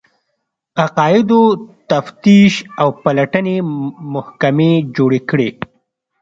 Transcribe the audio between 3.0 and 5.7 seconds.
پلټنې محکمې جوړې کړې